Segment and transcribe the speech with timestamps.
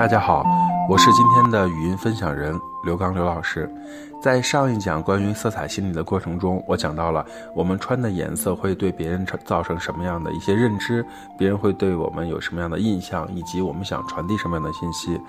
[0.00, 0.42] 大家好，
[0.88, 3.70] 我是今天的语音分享人刘刚刘老师。
[4.18, 7.22] 在上一讲关于色彩心理的过程中，我讲到了
[7.54, 11.04] 我们穿的颜色会对别人造成什么样的一些认知，
[11.36, 15.20] 别人会对我们有什么样的印象，以及我们想传递什么样的信息。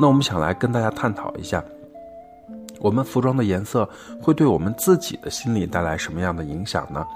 [0.00, 1.62] 那我们想来跟大家探讨一下，
[2.80, 3.86] 我们服装的颜色
[4.22, 7.06] 会对我们自己的心理带来什么样的影响呢？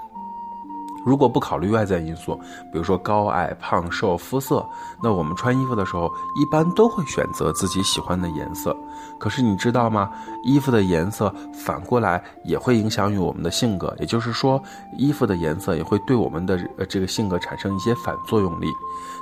[1.05, 2.35] 如果不考虑外在因素，
[2.71, 4.65] 比如说高矮、胖瘦、肤色，
[5.01, 8.75] 那我们穿衣服的时候一般都会选择自己喜欢的颜色。
[9.17, 10.09] 可是你知道吗？
[10.43, 14.61] 衣服的颜色反过来也会影响于我们的性格，也就是说，
[14.97, 18.67] 衣服的颜色也会对我们的呃这个性格产生一些反作用力。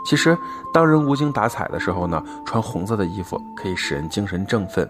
[0.06, 0.38] 其实，
[0.72, 4.88] 当人无精打采的时候呢，穿红色的衣服可以使人精神振奋。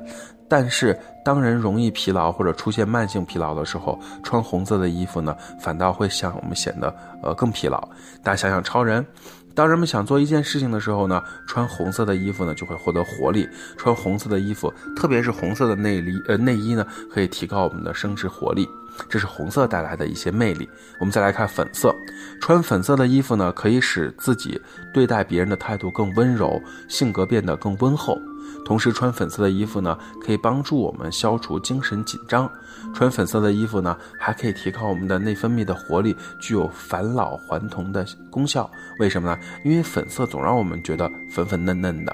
[0.49, 6.87] 但是，当人容易疲劳或者出现慢性疲劳的时候，穿红色的衣服呢，反倒会让我们显得
[7.21, 7.77] 呃更疲劳。
[8.23, 9.05] 大家想想，超人，
[9.53, 13.45] 当人们想做一件事情的时候呢，穿红色的衣服呢，就会获得活力。
[13.75, 18.65] 穿红色的衣服，特别是红色的内里呃内衣呢，可以提高我们的生殖活力。
[19.09, 20.67] 这是红色带来的一些魅力。
[20.99, 21.95] 我们再来看粉色，
[22.41, 24.59] 穿粉色的衣服呢，可以使自己
[24.93, 28.19] 对待别人的态度更温柔，性格变得更温厚。
[28.65, 32.49] 同时，穿粉色的衣服呢，可以帮助我们消除精神紧张。
[32.93, 38.69] 穿粉色的衣服呢，还可以提高我们的内分泌的活力，具有返老还童的功效。
[38.99, 39.39] 为什么呢？
[39.63, 42.13] 因为粉色总让我们觉得粉粉嫩嫩的。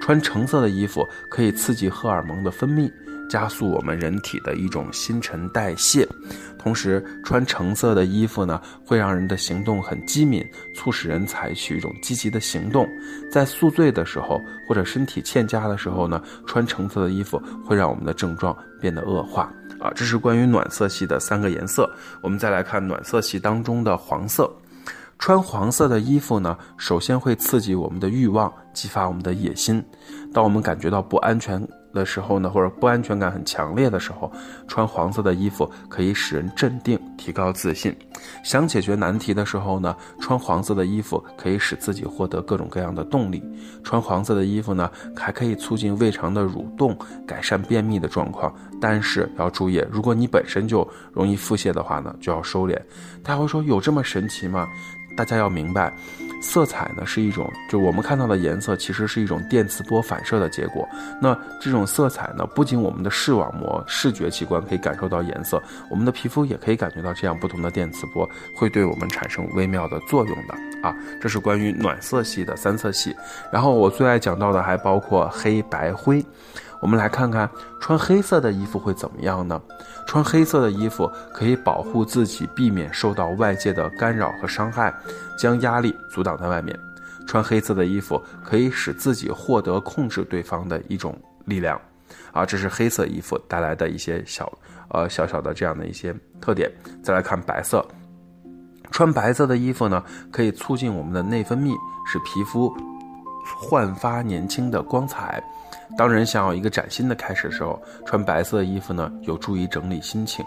[0.00, 2.90] 穿橙色的衣服可以刺激荷尔蒙的分泌。
[3.34, 6.08] 加速我们人体的一种新陈代谢，
[6.56, 10.40] 同时穿橙色的衣服呢，会让人的行动很机敏，
[10.72, 12.86] 促使人采取一种积极的行动。
[13.32, 19.52] 在宿醉的时候或者身体欠佳的时候呢，穿橙色的衣服会让我们的症状变得恶化。
[19.80, 21.92] 啊，这是关于暖色系的三个颜色。
[22.22, 24.48] 我们再来看暖色系当中的黄色，
[25.18, 29.84] 穿黄色的衣服呢，首先会刺激我们的欲望，激发我们的野心。
[30.32, 31.60] 当我们感觉到不安全。
[31.94, 34.30] 的时候呢，或者不安全感很强烈的时候，
[34.68, 37.96] 穿黄色的衣服可以使人镇定，提高自信。
[38.42, 43.42] 想解决难题的时候呢，穿黄色的衣服可以使自己获得各种各样的动力。
[43.82, 46.96] 穿黄色的衣服呢，还可以促进胃肠的蠕动，
[47.26, 48.54] 改善便秘的状况。
[48.80, 52.74] 但是要注意，如果你本身就容易腹泻的话呢，就要收敛。
[53.22, 54.66] 大家会说有这么神奇吗？
[55.16, 55.92] 大家要明白。
[56.40, 60.86] 色彩呢是一种，就我们看到的颜色，其实是一种电磁波反射的结果。
[61.18, 70.54] 那这种色彩呢，不仅我们的视网膜、视觉器官可以感受到颜色，我们的皮肤也可以感觉到这样不同的电磁波会对我们产生微妙的作用的
[70.86, 70.94] 啊。
[71.18, 73.16] 这是关于暖色系的三色系。
[73.50, 76.22] 然后我最爱讲到的还包括黑白灰。
[76.84, 77.48] 我们来看看
[77.80, 79.58] 穿黑色的衣服会怎么样呢？
[80.06, 84.94] 穿黑色的衣服可以保护自己，避免受到外界的干扰和伤害，
[85.38, 86.78] 将压力阻挡在外面。
[87.26, 91.80] 穿黑色的衣服可以使自己获得控制对方的一种力量，
[92.32, 94.52] 啊，这是黑色衣服带来的一些小
[94.90, 96.70] 呃小小的这样的一些特点。
[97.02, 97.82] 再来看白色，
[98.90, 101.74] 穿白色的衣服呢，可以促进我们的内分泌，
[102.06, 102.70] 使皮肤
[103.44, 105.42] 焕发年轻的光彩。
[105.96, 110.44] 当人想要一个崭新的开始的时候，穿白色衣服呢，有助于整理心情。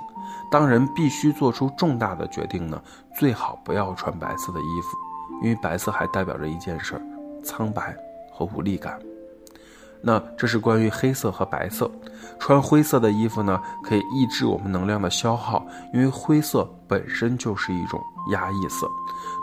[0.52, 2.81] 当人必须做出重大的决定呢，
[3.16, 4.97] 最好不要穿白色的衣服，
[5.44, 7.02] 因为白色还代表着一件事儿：
[7.44, 7.96] 苍白
[8.31, 9.00] 和无力感。
[10.02, 11.90] 那这是关于黑色和白色。
[12.40, 18.00] 穿灰色的衣服呢，可以抑制我们能量的消耗，因为灰色本身就是一种
[18.31, 18.88] 压抑色。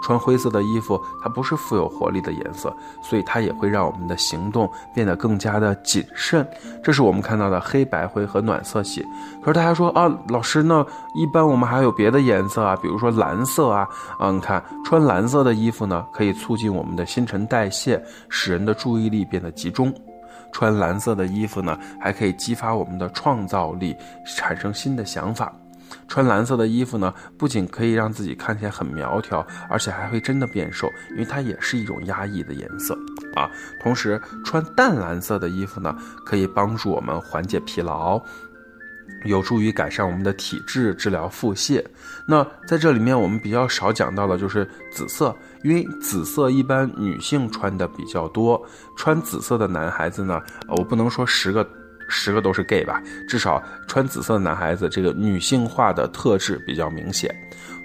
[0.05, 6.47] 穿灰色的衣服，它不是富有活力的颜色，所以它也会让我们的行动变得更加的谨慎。
[6.85, 9.05] 这是我们看到的黑白灰和暖色系。
[9.41, 13.89] 可是大家说啊，老师，那一般我们还有别的颜色啊，比如说蓝色啊。
[14.21, 19.93] 嗯，你看穿蓝色的衣服呢，可以促进我们的新陈代谢，使人的注意力变得集中。
[20.53, 23.97] 穿蓝色的衣服呢，还可以激发我们的创造力，
[24.37, 25.53] 产生新的想法。
[26.09, 32.97] 穿蓝色的衣服呢，不仅可以让自己看起来很苗条，而且还会真的变瘦，因为它也是一种压抑的颜色
[33.35, 33.49] 啊。
[33.83, 35.95] 同时，穿淡蓝色的衣服呢，
[36.27, 38.21] 可以帮助我们缓解疲劳，
[39.25, 41.85] 有助于改善我们的体质，治疗腹泻。
[42.27, 48.65] 那在这里面，我们比较少讲到的就是紫色，因为紫色一般女性穿的比较多，
[48.97, 51.67] 穿紫色的男孩子呢，我不能说十个。
[52.09, 57.35] 十个都是 gay 吧，至少穿紫色的男孩子，这个女性化的特质比较明显。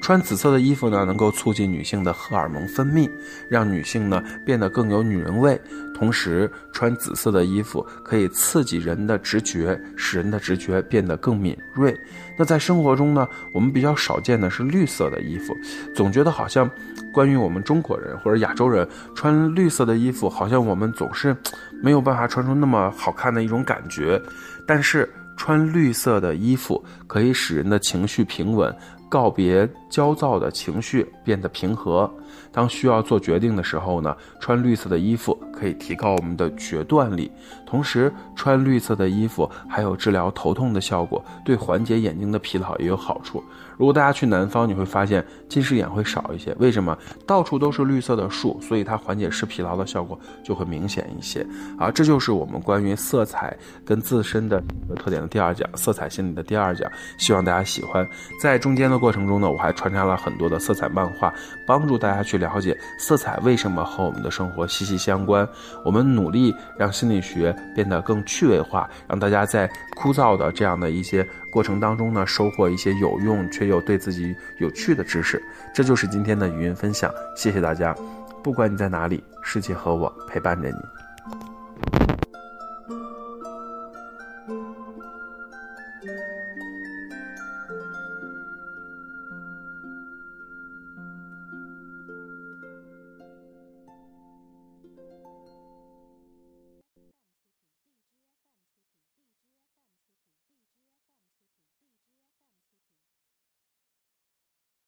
[0.01, 3.09] 穿紫色的衣服呢，能够促进女性的荷尔蒙分泌，
[3.49, 5.59] 让女性呢变得更有女人味。
[5.93, 11.93] 同时，穿紫色的衣服可以刺激人的直觉，使人的直觉变得更敏锐。
[12.37, 15.53] 那在生活中呢，我们比较少见的是绿色的衣服，
[15.93, 16.69] 总觉得好像
[17.13, 21.35] 关于我们中国人或者亚洲人穿绿色的衣服，好像我们总是
[21.81, 24.21] 没有办法穿出那么好看的一种感觉。
[24.67, 28.75] 但是穿绿色的衣服可以使人的情绪平稳。
[29.09, 32.09] 告别焦躁的情绪，变得平和。
[32.51, 37.31] 当需要做决定的时候呢，穿绿色的衣服可以提高我们的决断力。
[37.65, 43.43] 同时，穿绿色的衣服还有治疗头痛的效果，对缓解眼睛的疲劳也有好处。
[43.77, 46.53] 如果大家去南方，你会发现近视眼会少一些。
[46.59, 46.97] 为什么？
[47.25, 51.45] 到处都是绿色的树，所以它缓解视疲劳的效果就会明显一些。
[51.77, 53.55] 啊，这就是我们关于色彩
[53.85, 54.61] 跟自身的
[54.97, 56.91] 特点的第二讲，色彩心理的第二讲。
[57.17, 58.07] 希望大家喜欢。
[58.41, 61.33] 在中间的过程中呢，我还穿插了很多的色彩漫画，
[61.65, 62.37] 帮助大家去。
[62.39, 65.47] 了解色彩为什么和我们的生活息息相关？
[65.83, 75.41] 我们努力让心理学变得更趣味化，让大家在枯燥的这样的一些过程当中呢，收获一些有用却又对自己有趣的知识。
[75.73, 77.95] 这就是今天的语音分享，谢谢大家。
[78.41, 81.08] 不管你在哪里，世界和我陪伴着你。